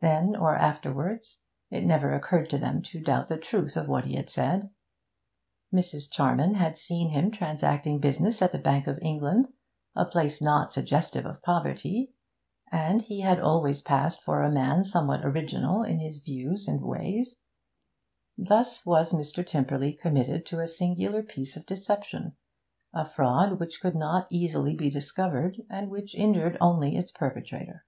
Then 0.00 0.36
or 0.36 0.54
afterwards, 0.56 1.40
it 1.68 1.84
never 1.84 2.12
occurred 2.14 2.48
to 2.50 2.58
them 2.58 2.80
to 2.82 3.00
doubt 3.02 3.26
the 3.26 3.36
truth 3.36 3.76
of 3.76 3.88
what 3.88 4.04
he 4.04 4.14
had 4.14 4.30
said. 4.30 4.70
Mrs. 5.74 6.08
Charman 6.08 6.54
had 6.54 6.78
seen 6.78 7.08
him 7.10 7.32
transacting 7.32 7.98
business 7.98 8.40
at 8.40 8.52
the 8.52 8.60
Bank 8.60 8.86
of 8.86 9.00
England, 9.02 9.48
a 9.96 10.04
place 10.04 10.40
not 10.40 10.72
suggestive 10.72 11.26
of 11.26 11.42
poverty; 11.42 12.12
and 12.70 13.02
he 13.02 13.22
had 13.22 13.40
always 13.40 13.80
passed 13.82 14.22
for 14.22 14.44
a 14.44 14.52
man 14.52 14.84
somewhat 14.84 15.24
original 15.24 15.82
in 15.82 15.98
his 15.98 16.18
views 16.18 16.68
and 16.68 16.80
ways. 16.80 17.34
Thus 18.38 18.86
was 18.86 19.10
Mr. 19.10 19.44
Tymperley 19.44 19.92
committed 19.94 20.46
to 20.46 20.60
a 20.60 20.68
singular 20.68 21.24
piece 21.24 21.56
of 21.56 21.66
deception, 21.66 22.36
a 22.92 23.04
fraud 23.04 23.58
which 23.58 23.80
could 23.80 23.96
not 23.96 24.28
easily 24.30 24.76
be 24.76 24.88
discovered, 24.88 25.62
and 25.68 25.90
which 25.90 26.14
injured 26.14 26.56
only 26.60 26.96
its 26.96 27.10
perpetrator. 27.10 27.84